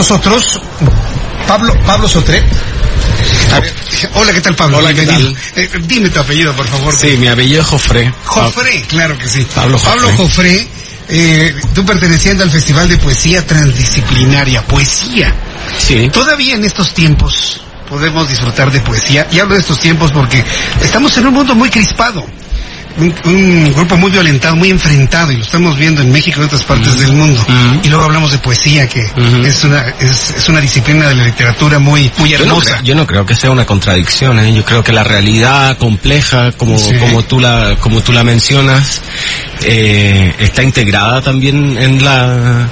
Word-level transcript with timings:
Nosotros, 0.00 0.58
Pablo, 1.46 1.74
Pablo. 1.84 2.08
A 2.08 3.60
ver, 3.60 3.74
hola, 4.14 4.32
¿qué 4.32 4.40
tal 4.40 4.56
Pablo? 4.56 4.78
Hola, 4.78 4.94
¿qué 4.94 5.02
Bienvenido. 5.02 5.34
Eh, 5.56 5.68
dime 5.82 6.08
tu 6.08 6.18
apellido, 6.18 6.56
por 6.56 6.66
favor. 6.66 6.96
Sí, 6.96 7.18
mi 7.18 7.28
apellido 7.28 7.60
es 7.60 7.66
Jofre. 7.66 8.10
Jofre, 8.24 8.82
claro 8.88 9.18
que 9.18 9.28
sí. 9.28 9.46
Pablo 9.54 9.78
Jofre. 9.78 10.00
Pablo 10.00 10.68
eh, 11.10 11.54
tú 11.74 11.84
perteneciendo 11.84 12.44
al 12.44 12.50
Festival 12.50 12.88
de 12.88 12.96
Poesía 12.96 13.46
Transdisciplinaria, 13.46 14.62
poesía. 14.62 15.34
Sí. 15.76 16.08
Todavía 16.10 16.54
en 16.54 16.64
estos 16.64 16.94
tiempos 16.94 17.60
podemos 17.86 18.26
disfrutar 18.26 18.70
de 18.70 18.80
poesía. 18.80 19.28
Y 19.30 19.38
hablo 19.38 19.52
de 19.52 19.60
estos 19.60 19.80
tiempos 19.80 20.10
porque 20.12 20.42
estamos 20.80 21.14
en 21.18 21.26
un 21.26 21.34
mundo 21.34 21.54
muy 21.54 21.68
crispado. 21.68 22.24
Un, 22.98 23.14
un 23.24 23.72
grupo 23.72 23.96
muy 23.96 24.10
violentado, 24.10 24.56
muy 24.56 24.70
enfrentado, 24.70 25.30
y 25.32 25.36
lo 25.36 25.42
estamos 25.44 25.76
viendo 25.78 26.02
en 26.02 26.10
México 26.10 26.38
y 26.38 26.40
en 26.40 26.46
otras 26.46 26.64
partes 26.64 26.98
del 26.98 27.12
mundo. 27.12 27.44
Y 27.82 27.88
luego 27.88 28.04
hablamos 28.04 28.32
de 28.32 28.38
poesía, 28.38 28.88
que 28.88 29.00
es, 29.44 29.64
una, 29.64 29.94
es, 30.00 30.34
es 30.36 30.48
una 30.48 30.60
disciplina 30.60 31.08
de 31.08 31.14
la 31.14 31.24
literatura 31.24 31.78
muy, 31.78 32.10
muy 32.18 32.30
Yo 32.30 32.38
no, 32.38 32.44
hermosa. 32.44 32.70
creo, 32.72 32.82
yo 32.82 32.94
no 32.96 33.06
creo 33.06 33.24
que 33.24 33.34
sea 33.34 33.50
una 33.50 33.64
contradicción, 33.64 34.38
¿eh? 34.40 34.52
yo 34.52 34.64
creo 34.64 34.82
que 34.82 34.92
la 34.92 35.04
realidad 35.04 35.78
compleja, 35.78 36.52
como, 36.52 36.76
Sí. 36.78 36.94
como, 36.98 37.22
tú, 37.22 37.38
la, 37.40 37.76
como 37.80 38.00
tú 38.00 38.12
la 38.12 38.24
mencionas, 38.24 39.00
eh, 39.62 40.34
está 40.38 40.62
integrada 40.62 41.20
también 41.22 41.78
en 41.78 42.04
la, 42.04 42.68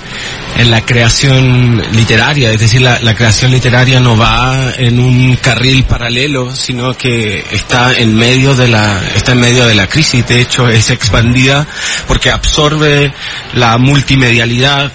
en 0.59 0.71
la 0.71 0.85
creación 0.85 1.83
literaria, 1.93 2.51
es 2.51 2.59
decir, 2.59 2.83
la, 2.83 2.99
la 3.01 3.15
creación 3.15 3.53
literaria 3.53 4.01
no 4.01 4.17
va 4.17 4.73
en 4.77 4.99
un 4.99 5.37
carril 5.37 5.85
paralelo, 5.85 6.55
sino 6.55 6.95
que 6.95 7.45
está 7.53 7.97
en 7.97 8.15
medio 8.15 8.57
de 8.57 8.69
la, 8.69 9.01
está 9.15 9.33
en 9.33 9.41
medio 9.41 9.67
de 9.67 9.77
la 9.77 9.87
crisis, 9.87 10.27
de 10.27 10.41
hecho 10.41 10.69
es 10.69 10.91
expandida 10.91 11.67
porque 12.09 12.31
absorbe 12.31 13.13
la 13.55 13.79
multimedialidad, 13.79 14.93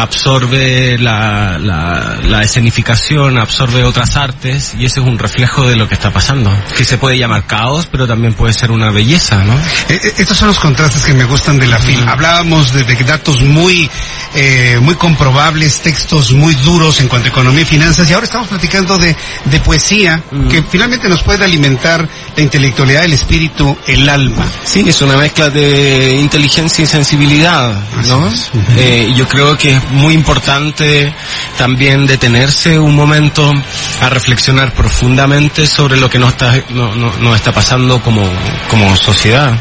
absorbe 0.00 0.98
la, 0.98 1.58
la, 1.58 2.18
la 2.22 2.42
escenificación, 2.42 3.38
absorbe 3.38 3.84
otras 3.84 4.16
artes 4.16 4.74
y 4.78 4.84
ese 4.86 5.00
es 5.00 5.06
un 5.06 5.18
reflejo 5.18 5.68
de 5.68 5.76
lo 5.76 5.88
que 5.88 5.94
está 5.94 6.10
pasando. 6.10 6.50
Que 6.76 6.84
se 6.84 6.98
puede 6.98 7.18
llamar 7.18 7.46
caos, 7.46 7.86
pero 7.90 8.06
también 8.06 8.34
puede 8.34 8.52
ser 8.52 8.70
una 8.70 8.90
belleza, 8.90 9.44
¿no? 9.44 9.54
Eh, 9.54 10.00
eh, 10.02 10.14
estos 10.18 10.36
son 10.36 10.48
los 10.48 10.58
contrastes 10.58 11.04
que 11.04 11.14
me 11.14 11.24
gustan 11.24 11.58
de 11.58 11.66
la 11.66 11.78
FIL. 11.78 12.06
Hablábamos 12.08 12.72
de, 12.72 12.84
de 12.84 12.94
datos 13.04 13.42
muy, 13.42 13.90
eh, 14.34 14.78
muy 14.80 14.94
comprobables, 14.94 15.80
textos 15.80 16.32
muy 16.32 16.54
duros 16.54 17.00
en 17.00 17.08
cuanto 17.08 17.28
a 17.28 17.30
economía 17.30 17.62
y 17.62 17.66
finanzas, 17.66 18.08
y 18.08 18.12
ahora 18.12 18.24
estamos 18.24 18.48
platicando 18.48 18.96
de, 18.98 19.16
de 19.44 19.60
poesía, 19.60 20.22
que 20.48 20.62
finalmente 20.62 21.08
nos 21.08 21.22
puede 21.22 21.44
alimentar 21.44 22.08
la 22.36 22.42
intelectualidad, 22.42 23.04
el 23.04 23.12
espíritu, 23.12 23.76
el 23.86 24.08
alma. 24.08 24.46
Sí, 24.64 24.84
es 24.86 25.00
una 25.02 25.16
mezcla 25.16 25.50
de 25.50 26.16
inteligencia 26.16 26.84
y 26.84 26.86
sensibilidad, 26.86 27.74
¿no? 28.08 28.30
Eh, 28.76 29.12
yo 29.16 29.28
creo 29.28 29.56
que 29.56 29.72
es 29.72 29.89
muy 29.90 30.14
importante 30.14 31.12
también 31.58 32.06
detenerse 32.06 32.78
un 32.78 32.94
momento 32.94 33.52
a 34.00 34.08
reflexionar 34.08 34.72
profundamente 34.74 35.66
sobre 35.66 35.96
lo 35.98 36.08
que 36.08 36.18
nos 36.18 36.30
está, 36.30 36.54
no, 36.70 36.94
no- 36.94 37.16
nos 37.18 37.36
está 37.36 37.52
pasando 37.52 38.00
como, 38.02 38.22
como 38.68 38.94
sociedad. 38.96 39.52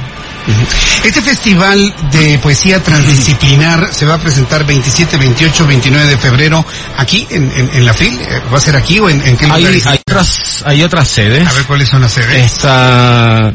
Este 1.04 1.22
festival 1.22 1.94
de 2.12 2.40
poesía 2.40 2.82
transdisciplinar 2.82 3.90
se 3.94 4.06
va 4.06 4.16
a 4.16 4.18
presentar 4.18 4.66
27, 4.66 5.18
28, 5.18 5.68
29 5.68 6.08
de 6.08 6.18
febrero 6.18 6.66
aquí 6.98 7.28
en, 7.30 7.52
en, 7.52 7.70
en 7.74 7.86
la 7.86 7.94
FIL. 7.94 8.20
Eh, 8.20 8.42
¿Va 8.52 8.58
a 8.58 8.62
ser 8.62 8.76
aquí 8.76 9.00
o 9.00 9.10
en, 9.10 9.22
en 9.28 9.38
qué 9.38 9.46
Hay, 9.46 9.62
lugares? 9.62 9.86
hay 9.86 10.00
otras, 10.10 10.64
hay 10.66 10.84
otras 10.84 11.08
sedes. 11.08 11.48
A 11.48 11.54
ver 11.54 11.66
cuáles 11.66 11.90
son 11.90 12.02
las 12.02 12.14
sedes. 12.14 12.46
Está 12.52 13.54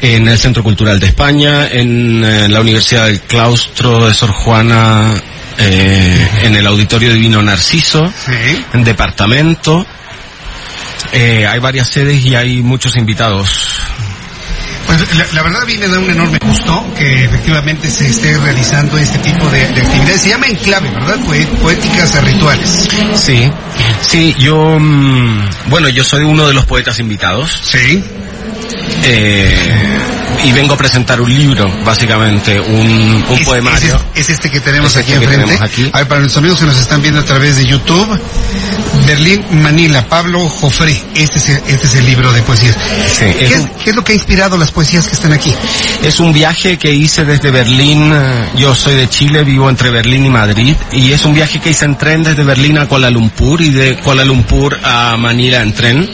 en 0.00 0.28
el 0.28 0.38
Centro 0.38 0.62
Cultural 0.62 0.98
de 0.98 1.06
España, 1.08 1.66
en 1.68 2.24
eh, 2.24 2.48
la 2.48 2.60
Universidad 2.60 3.06
del 3.06 3.20
Claustro 3.22 4.06
de 4.06 4.14
Sor 4.14 4.30
Juana, 4.32 5.12
eh, 5.58 6.28
en 6.42 6.54
el 6.56 6.66
Auditorio 6.66 7.12
Divino 7.12 7.42
Narciso, 7.42 8.12
Sí. 8.24 8.64
en 8.72 8.84
Departamento. 8.84 9.86
Eh, 11.12 11.46
hay 11.46 11.58
varias 11.60 11.88
sedes 11.88 12.24
y 12.24 12.34
hay 12.34 12.62
muchos 12.62 12.96
invitados. 12.96 13.80
Pues 14.86 15.16
la, 15.16 15.24
la 15.32 15.42
verdad 15.42 15.62
a 15.62 15.64
mí 15.64 15.78
me 15.78 15.88
da 15.88 15.98
un 15.98 16.10
enorme 16.10 16.38
gusto 16.44 16.84
que 16.96 17.24
efectivamente 17.24 17.88
se 17.90 18.06
esté 18.08 18.36
realizando 18.36 18.98
este 18.98 19.18
tipo 19.18 19.48
de, 19.48 19.66
de 19.72 19.80
actividades. 19.80 20.20
Se 20.20 20.28
llama 20.28 20.46
enclave, 20.46 20.90
¿verdad? 20.90 21.18
Poéticas 21.62 22.22
rituales. 22.24 22.88
Sí, 23.14 23.50
sí, 24.02 24.34
yo, 24.38 24.78
mm, 24.78 25.48
bueno, 25.68 25.88
yo 25.88 26.04
soy 26.04 26.24
uno 26.24 26.46
de 26.48 26.52
los 26.54 26.66
poetas 26.66 26.98
invitados. 26.98 27.60
Sí. 27.62 28.02
eh, 29.04 29.56
y 30.42 30.52
vengo 30.52 30.74
a 30.74 30.76
presentar 30.76 31.20
un 31.20 31.32
libro, 31.32 31.70
básicamente, 31.84 32.60
un, 32.60 33.24
un 33.28 33.38
Es- 33.38 33.44
poemario. 33.46 34.00
Es, 34.14 34.22
es 34.22 34.30
este 34.30 34.50
que 34.50 34.60
tenemos 34.60 34.90
Es 34.90 34.96
aquí 35.02 35.12
este 35.12 35.26
que 35.26 35.34
enfrente. 35.34 35.64
aquí. 35.64 35.90
A 35.92 35.98
ver, 35.98 36.08
para 36.08 36.20
nuestros 36.20 36.38
amigos 36.42 36.58
que 36.58 36.66
nos 36.66 36.78
están 36.80 37.00
viendo 37.02 37.20
a 37.20 37.24
través 37.24 37.56
de 37.56 37.66
YouTube, 37.66 38.20
Berlín, 39.06 39.44
Manila, 39.62 40.06
Pablo 40.08 40.48
Jofré. 40.48 41.00
Este 41.14 41.38
es 41.38 41.48
el, 41.50 41.56
este 41.68 41.86
es 41.86 41.94
el 41.96 42.06
libro 42.06 42.32
de 42.32 42.42
poesías. 42.42 42.76
Sí, 43.06 43.24
¿Qué, 43.38 43.44
es 43.46 43.52
es, 43.52 43.60
un- 43.60 43.68
qué 43.82 43.90
es 43.90 43.96
lo 43.96 44.02
que 44.04 44.12
ha 44.12 44.14
inspirado 44.14 44.56
las 44.56 44.70
poesías 44.70 45.06
que 45.06 45.14
están 45.14 45.32
aquí? 45.32 45.54
Es 46.02 46.20
un 46.20 46.32
viaje 46.32 46.78
que 46.78 46.90
hice 46.92 47.24
desde 47.24 47.50
Berlín, 47.50 48.12
eh, 48.14 48.48
yo 48.56 48.74
soy 48.74 48.94
de 48.96 49.08
Chile, 49.08 49.44
vivo 49.44 49.68
entre 49.68 49.90
Berlín 49.90 50.24
y 50.26 50.30
Madrid, 50.30 50.74
y 50.92 51.12
es 51.12 51.24
un 51.24 51.34
viaje 51.34 51.60
que 51.60 51.70
hice 51.70 51.84
en 51.84 51.96
tren 51.96 52.22
desde 52.22 52.42
Berlín 52.44 52.78
a 52.78 52.86
Kuala 52.86 53.10
Lumpur 53.10 53.60
y 53.62 53.70
de 53.70 53.96
Kuala 53.98 54.24
Lumpur 54.24 54.78
a 54.82 55.16
Manila 55.16 55.60
en 55.62 55.74
tren. 55.74 56.10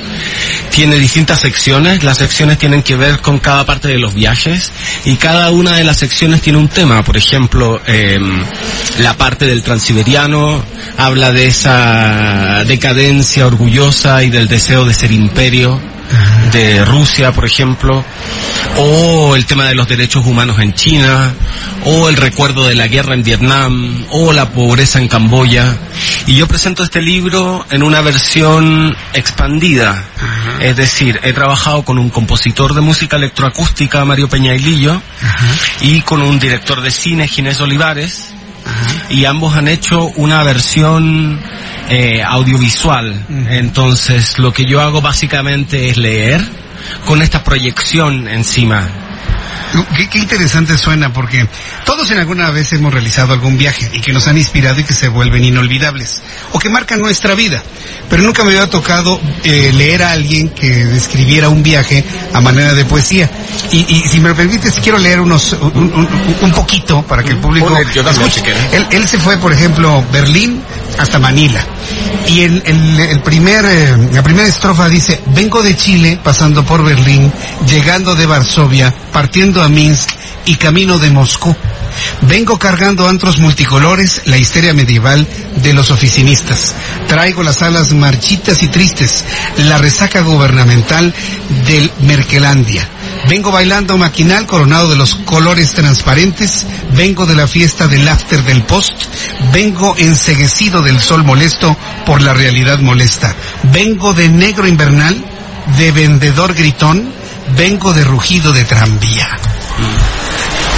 Tiene 0.71 0.97
distintas 0.97 1.41
secciones, 1.41 2.05
las 2.05 2.19
secciones 2.19 2.59
tienen 2.59 2.83
que 2.83 2.97
ver 2.97 3.21
con 3.21 3.39
cada 3.39 3.67
parte 3.67 3.89
de 3.89 3.99
los 3.99 4.15
viajes 4.15 4.73
y 5.05 5.17
cada 5.17 5.51
una 5.51 5.75
de 5.75 5.85
las 5.85 5.99
secciones 5.99 6.41
tiene 6.41 6.59
un 6.59 6.69
tema, 6.69 7.03
por 7.03 7.17
ejemplo, 7.17 7.81
em, 7.87 8.45
la 8.99 9.17
parte 9.17 9.47
del 9.47 9.63
transiberiano 9.63 10.65
habla 10.97 11.33
de 11.33 11.47
esa 11.47 12.65
decadencia 12.65 13.47
orgullosa 13.47 14.23
y 14.23 14.31
del 14.31 14.49
deseo 14.49 14.85
de 14.85 14.95
ser 14.95 15.13
imperio 15.13 15.81
de 16.53 16.85
Rusia, 16.85 17.33
por 17.33 17.45
ejemplo, 17.45 18.05
o 18.77 19.37
el 19.37 19.47
tema 19.47 19.67
de 19.67 19.75
los 19.75 19.89
derechos 19.89 20.27
humanos 20.27 20.59
en 20.59 20.75
China, 20.75 21.33
o 21.85 22.09
el 22.09 22.17
recuerdo 22.17 22.67
de 22.67 22.75
la 22.75 22.89
guerra 22.89 23.15
en 23.15 23.23
Vietnam, 23.23 24.05
o 24.11 24.33
la 24.33 24.51
pobreza 24.51 24.99
en 24.99 25.09
Camboya. 25.09 25.77
Y 26.27 26.37
yo 26.37 26.47
presento 26.47 26.83
este 26.83 27.01
libro 27.03 27.65
en 27.71 27.83
una 27.83 28.01
versión 28.01 28.95
expandida. 29.13 30.05
Es 30.61 30.77
decir, 30.77 31.19
he 31.23 31.33
trabajado 31.33 31.83
con 31.83 31.99
un 31.99 32.11
compositor 32.11 32.75
de 32.75 32.81
música 32.81 33.17
electroacústica, 33.17 34.05
Mario 34.05 34.29
Peñailillo, 34.29 35.01
y 35.81 36.01
con 36.03 36.23
un 36.23 36.39
director 36.39 36.81
de 36.83 36.91
cine, 36.91 37.27
Ginés 37.27 37.61
Olivares, 37.61 38.33
y 39.09 39.25
ambos 39.25 39.57
han 39.57 39.69
hecho 39.69 40.05
una 40.17 40.45
versión 40.45 41.41
eh, 41.89 42.23
audiovisual. 42.23 43.27
Entonces, 43.49 44.39
lo 44.39 44.53
que 44.53 44.65
yo 44.65 44.81
hago 44.81 45.01
básicamente 45.01 45.89
es 45.89 45.97
leer 45.97 46.47
con 47.07 47.23
esta 47.23 47.43
proyección 47.43 48.29
encima. 48.29 48.89
Qué, 49.97 50.09
qué 50.09 50.19
interesante 50.19 50.77
suena 50.79 51.13
porque 51.13 51.47
todos 51.85 52.11
en 52.11 52.19
alguna 52.19 52.51
vez 52.51 52.73
hemos 52.73 52.93
realizado 52.93 53.33
algún 53.33 53.57
viaje 53.57 53.89
y 53.93 54.01
que 54.01 54.13
nos 54.13 54.27
han 54.27 54.37
inspirado 54.39 54.81
y 54.81 54.85
que 54.85 54.95
se 54.95 55.09
vuelven 55.09 55.45
inolvidables 55.45 56.23
o 56.53 56.59
que 56.59 56.69
marcan 56.69 57.01
nuestra 57.01 57.35
vida. 57.35 57.63
Pero 58.09 58.23
nunca 58.23 58.43
me 58.45 58.51
había 58.51 58.69
tocado 58.69 59.21
eh, 59.45 59.71
leer 59.73 60.03
a 60.03 60.13
alguien 60.13 60.49
que 60.51 60.69
describiera 60.87 61.49
un 61.49 61.63
viaje 61.63 62.05
a 62.33 62.41
manera 62.41 62.75
de 62.75 62.85
poesía. 62.85 63.31
Y, 63.71 63.79
y 63.89 64.03
si 64.09 64.21
me 64.21 64.31
lo 64.31 64.35
permites, 64.35 64.75
quiero 64.83 64.99
leer 64.99 65.21
unos 65.21 65.53
un, 65.53 65.93
un- 65.95 66.09
un 66.41 66.53
poquito 66.53 67.03
para 67.03 67.23
que 67.23 67.31
el 67.31 67.39
público 67.39 67.69
si 68.33 68.41
quieres. 68.41 68.63
Él, 68.73 68.87
él 68.91 69.09
se 69.09 69.19
fue, 69.19 69.37
por 69.39 69.53
ejemplo, 69.53 70.05
Berlín 70.13 70.61
hasta 70.99 71.19
Manila. 71.19 71.65
Y 72.29 72.43
el, 72.43 72.63
el, 72.65 73.01
el 73.01 73.23
primer, 73.23 73.65
eh, 73.65 73.97
la 74.13 74.23
primera 74.23 74.49
estrofa 74.49 74.89
dice, 74.89 75.21
vengo 75.29 75.63
de 75.63 75.77
Chile, 75.77 76.19
pasando 76.23 76.65
por 76.65 76.85
Berlín, 76.85 77.33
llegando 77.67 78.15
de 78.15 78.27
Varsovia, 78.27 78.95
partiendo 79.13 79.63
a 79.63 79.69
Minsk 79.69 80.11
y 80.47 80.57
camino 80.57 80.99
de 80.99 81.11
Moscú. 81.11 81.55
Vengo 82.23 82.59
cargando 82.59 83.09
antros 83.09 83.39
multicolores, 83.39 84.23
la 84.27 84.39
histeria 84.39 84.73
medieval 84.73 85.27
de 85.57 85.73
los 85.73 85.91
oficinistas. 85.91 86.75
Traigo 87.09 87.43
las 87.43 87.63
alas 87.63 87.93
marchitas 87.93 88.63
y 88.63 88.69
tristes, 88.69 89.25
la 89.59 89.79
resaca 89.79 90.23
gubernamental 90.23 91.13
del 91.67 91.91
Merkelandia. 92.01 92.89
Vengo 93.31 93.53
bailando 93.53 93.97
maquinal 93.97 94.45
coronado 94.45 94.91
de 94.91 94.97
los 94.97 95.15
colores 95.15 95.71
transparentes. 95.71 96.67
Vengo 96.97 97.27
de 97.27 97.37
la 97.37 97.47
fiesta 97.47 97.87
del 97.87 98.09
after 98.09 98.43
del 98.43 98.65
post. 98.65 99.05
Vengo 99.53 99.95
enseguecido 99.97 100.83
del 100.83 101.01
sol 101.01 101.23
molesto 101.23 101.77
por 102.05 102.23
la 102.23 102.35
realidad 102.35 102.81
molesta. 102.81 103.33
Vengo 103.73 104.15
de 104.15 104.29
negro 104.31 104.67
invernal, 104.67 105.25
de 105.79 105.93
vendedor 105.93 106.55
gritón. 106.55 107.15
Vengo 107.57 107.95
de 107.95 108.03
rugido 108.03 108.53
de 108.53 108.65
tranvía. 108.65 109.29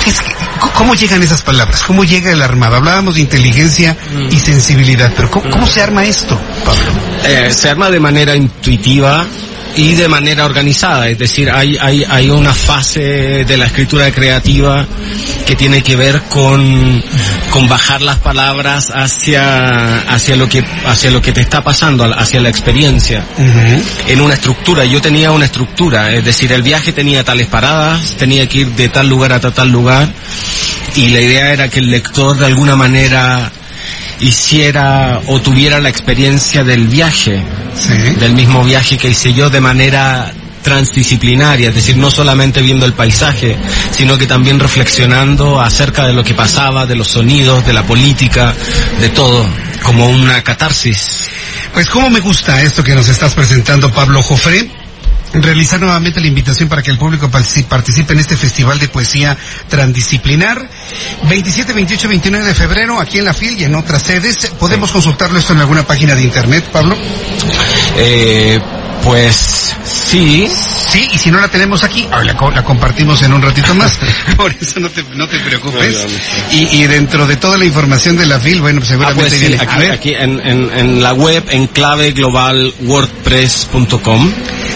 Es 0.07 0.21
que, 0.21 0.33
¿Cómo 0.75 0.95
llegan 0.95 1.23
esas 1.23 1.41
palabras? 1.41 1.83
¿Cómo 1.87 2.05
llega 2.05 2.33
el 2.33 2.43
armado? 2.43 2.77
Hablábamos 2.77 3.15
de 3.15 3.23
inteligencia 3.23 3.97
y 4.31 4.39
sensibilidad, 4.39 5.11
pero 5.17 5.31
¿cómo, 5.31 5.49
cómo 5.49 5.67
se 5.67 5.81
arma 5.81 6.05
esto, 6.05 6.39
Pablo? 6.67 6.83
Eh, 7.25 7.51
se 7.51 7.71
arma 7.71 7.89
de 7.89 7.99
manera 7.99 8.37
intuitiva 8.37 9.27
y 9.77 9.95
de 9.95 10.09
manera 10.09 10.45
organizada, 10.45 11.09
es 11.09 11.19
decir, 11.19 11.51
hay, 11.51 11.77
hay, 11.81 12.05
hay 12.09 12.31
una 12.31 12.55
fase 12.55 13.45
de 13.45 13.57
la 13.57 13.67
escritura 13.67 14.11
creativa 14.13 14.87
que 15.47 15.57
tiene 15.57 15.83
que 15.83 15.97
ver 15.97 16.23
con, 16.23 17.03
con 17.51 17.69
bajar 17.69 18.03
las 18.03 18.19
palabras 18.19 18.91
hacia, 18.93 20.03
hacia 20.03 20.37
lo 20.37 20.49
que, 20.49 20.65
hacia 20.87 21.11
lo 21.11 21.23
que 21.23 21.33
te 21.33 21.41
está 21.41 21.63
pasando, 21.63 22.05
hacia 22.05 22.41
la 22.41 22.49
experiencia, 22.49 23.25
en 24.09 24.21
una 24.21 24.35
estructura. 24.35 24.85
Yo 24.85 25.01
tenía 25.01 25.31
una 25.31 25.47
estructura, 25.47 26.13
es 26.13 26.25
decir, 26.25 26.53
el 26.53 26.63
viaje 26.63 26.93
tenía 26.93 27.25
tales 27.25 27.47
paradas, 27.47 28.17
tenía 28.17 28.49
que 28.49 28.59
ir 28.61 28.69
de 28.73 28.89
tal 28.89 29.09
lugar 29.09 29.33
a 29.33 29.41
tal 29.41 29.71
lugar, 29.71 30.13
y 30.97 31.09
la 31.09 31.21
idea 31.21 31.53
era 31.53 31.69
que 31.69 31.81
el 31.81 31.91
lector 31.91 32.37
de 32.37 32.47
alguna 32.47 32.77
manera 32.77 33.51
hiciera 34.23 35.21
o 35.27 35.41
tuviera 35.41 35.81
la 35.81 35.89
experiencia 35.89 36.65
del 36.65 36.89
viaje, 36.89 37.43
Sí. 37.75 37.93
del 38.21 38.35
mismo 38.35 38.63
viaje 38.65 38.97
que 38.97 39.11
hice 39.11 39.33
yo 39.33 39.51
de 39.51 39.61
manera 39.61 40.33
transdisciplinaria, 40.63 41.71
es 41.71 41.75
decir, 41.75 41.97
no 41.97 42.11
solamente 42.11 42.63
viendo 42.63 42.87
el 42.87 42.93
paisaje, 42.93 43.57
sino 43.91 44.17
que 44.17 44.27
también 44.27 44.61
reflexionando 44.61 45.61
acerca 45.61 46.07
de 46.07 46.13
lo 46.13 46.23
que 46.23 46.35
pasaba, 46.35 46.87
de 46.87 46.95
los 46.95 47.09
sonidos, 47.09 47.67
de 47.67 47.73
la 47.73 47.83
política, 47.83 48.55
de 49.01 49.09
todo, 49.09 49.45
como 49.83 50.07
una 50.09 50.43
catarsis. 50.43 51.29
Pues 51.75 51.89
cómo 51.89 52.11
me 52.11 52.21
gusta 52.21 52.63
esto 52.63 52.85
que 52.85 52.95
nos 52.95 53.09
estás 53.09 53.35
presentando, 53.35 53.91
Pablo 53.91 54.23
Jofré. 54.23 54.71
Realizar 55.35 55.81
nuevamente 55.81 56.21
la 56.21 56.27
invitación 56.27 56.69
para 56.69 56.83
que 56.83 56.91
el 56.91 56.99
público 56.99 57.31
partici- 57.31 57.65
participe 57.65 58.13
en 58.13 58.19
este 58.21 58.37
festival 58.37 58.79
de 58.79 58.89
poesía 58.89 59.37
transdisciplinar. 59.69 60.69
27, 61.29 61.73
28, 61.73 62.09
29 62.09 62.47
de 62.47 62.55
febrero, 62.55 63.01
aquí 63.01 63.19
en 63.19 63.25
la 63.25 63.33
FIL 63.35 63.59
y 63.59 63.65
en 63.65 63.75
otras 63.75 64.03
sedes. 64.03 64.37
¿Podemos 64.59 64.91
consultarlo 64.91 65.39
esto 65.39 65.53
en 65.55 65.61
alguna 65.61 65.85
página 65.87 66.15
de 66.15 66.23
internet, 66.23 66.65
Pablo? 66.71 66.95
Eh, 67.97 68.61
pues 69.05 69.75
sí, 69.85 70.49
Sí, 70.93 71.09
y 71.15 71.19
si 71.19 71.31
no 71.31 71.41
la 71.41 71.49
tenemos 71.49 71.83
aquí, 71.85 72.07
ahora 72.13 72.25
la, 72.25 72.35
la 72.55 72.63
compartimos 72.65 73.23
en 73.23 73.33
un 73.33 73.41
ratito 73.41 73.75
más. 73.75 73.99
Por 74.37 74.55
eso 74.61 74.79
no 74.79 74.91
te, 74.91 75.03
no 75.15 75.27
te 75.27 75.39
preocupes. 75.39 75.97
Y, 76.51 76.83
y 76.83 76.87
dentro 76.87 77.27
de 77.27 77.37
toda 77.37 77.57
la 77.57 77.65
información 77.65 78.15
de 78.19 78.27
la 78.27 78.39
FIL, 78.39 78.61
bueno, 78.61 78.81
pues 78.81 78.91
Ah, 78.91 78.93
seguramente 78.93 79.29
pues 79.31 79.41
sí, 79.41 79.47
viene. 79.49 79.57
A 79.57 79.63
aquí, 79.73 79.79
ver, 79.81 79.91
aquí 79.93 80.13
en, 80.15 80.39
en, 80.47 80.71
en 80.79 81.03
la 81.03 81.15
web 81.15 81.43
en 81.49 81.67
claveglobalwordpress.com. 81.69 84.33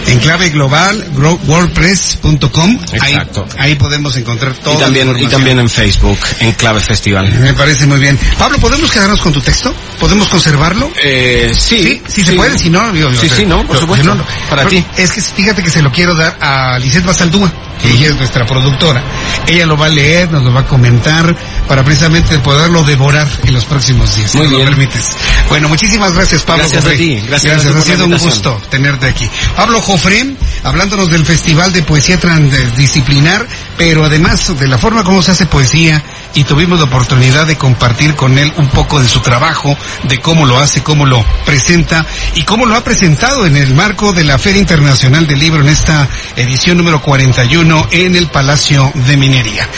en 0.07 0.19
clave 0.21 0.51
global, 0.51 1.05
wordpress.com. 1.47 2.79
Ahí, 3.01 3.13
Exacto. 3.13 3.47
ahí 3.59 3.75
podemos 3.75 4.17
encontrar 4.17 4.55
todo. 4.55 4.75
Y 4.75 4.79
también, 4.79 5.17
y 5.19 5.27
también 5.27 5.59
en 5.59 5.69
Facebook, 5.69 6.19
en 6.41 6.53
Clave 6.53 6.81
Festival. 6.81 7.31
Me 7.41 7.55
parece 7.55 7.87
muy 7.87 7.99
bien. 7.99 8.19
Pablo, 8.39 8.59
¿podemos 8.59 8.91
quedarnos 8.91 9.21
con 9.21 9.33
tu 9.33 9.41
texto? 9.41 9.75
¿Podemos 9.99 10.29
conservarlo? 10.29 10.91
Eh, 11.03 11.53
sí, 11.55 11.77
Sí, 11.87 12.03
sí 12.09 12.25
se 12.25 12.33
puede, 12.35 12.59
si 12.59 12.71
no, 12.71 12.93
Sí, 13.21 13.29
sí, 13.29 13.45
no, 13.47 13.67
por 13.67 13.79
supuesto. 13.79 14.15
no. 14.15 14.25
Para 14.49 14.67
ti. 14.67 14.85
Es 14.97 15.13
que 15.13 15.21
fíjate 15.21 15.63
que 15.63 15.71
se 15.71 15.83
lo 15.83 15.91
quiero 15.93 16.15
dar 16.15 16.37
a 16.41 16.79
Lisette 16.79 17.05
Basaldúa, 17.07 17.53
que 17.81 17.91
ella 17.91 18.09
es 18.09 18.17
nuestra 18.17 18.47
productora. 18.47 19.03
Ella 19.47 19.67
lo 19.67 19.77
va 19.77 19.87
a 19.87 19.91
leer, 19.91 20.31
nos 20.31 20.43
lo 20.43 20.53
va 20.53 20.61
a 20.61 20.67
comentar, 20.67 21.37
para 21.69 21.85
precisamente 21.85 22.39
poderlo 22.39 22.83
devorar 22.85 23.29
en 23.45 23.55
los 23.55 23.65
próximos 23.65 24.15
días. 24.17 24.31
si 24.31 24.39
me 24.39 24.45
lo 24.45 24.51
bien. 24.51 24.69
permites. 24.69 25.11
Bueno, 25.49 25.69
muchísimas 25.69 26.13
gracias, 26.13 26.43
Pablo. 26.43 26.65
Gracias 26.69 26.85
a 26.85 26.97
ti, 26.97 27.21
gracias, 27.27 27.65
gracias 27.65 27.77
ha 27.77 27.83
sido 27.83 28.05
un 28.07 28.19
gusto 28.19 28.61
tenerte 28.71 29.07
aquí. 29.07 29.29
Pablo 29.55 29.81
Jofré, 29.81 30.35
hablándonos 30.65 31.11
del 31.11 31.25
Festival 31.25 31.73
de 31.73 31.83
Poesía 31.83 32.19
Transdisciplinar, 32.19 33.47
pero 33.77 34.05
además 34.05 34.57
de 34.59 34.69
la 34.69 34.79
forma 34.79 35.05
como 35.05 35.23
se 35.23 35.33
hace 35.33 35.47
poesía, 35.47 36.03
y 36.35 36.45
tuvimos 36.45 36.79
la 36.79 36.85
oportunidad 36.85 37.47
de 37.47 37.57
compartir 37.57 38.15
con 38.15 38.39
él 38.39 38.53
un 38.57 38.69
poco 38.69 39.01
de 39.01 39.09
su 39.09 39.21
trabajo, 39.21 39.77
de 40.05 40.21
cómo 40.21 40.45
lo 40.45 40.59
hace, 40.59 40.83
cómo 40.83 41.07
lo 41.07 41.25
presenta 41.45 42.05
y 42.35 42.43
cómo 42.43 42.67
lo 42.67 42.77
ha 42.77 42.85
presentado 42.85 43.47
en 43.47 43.57
el 43.57 43.75
marco 43.75 44.13
de 44.13 44.25
la 44.25 44.39
Feria 44.39 44.61
Internacional 44.61 45.27
del 45.27 45.39
Libro 45.39 45.63
en 45.63 45.69
esta 45.69 46.09
edición 46.37 46.77
número 46.77 47.01
41 47.01 47.89
en 47.91 48.17
el 48.17 48.29
Palacio 48.29 48.93
de 48.95 49.17
Minería. 49.17 49.69